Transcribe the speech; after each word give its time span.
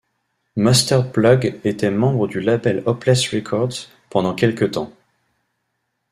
Mustard 0.55 1.11
Plug 1.11 1.59
était 1.63 1.91
membre 1.91 2.25
du 2.27 2.39
label 2.41 2.81
Hopeless 2.87 3.31
Records 3.35 3.91
pendant 4.09 4.33
quelque 4.33 4.65
temps. 4.65 4.91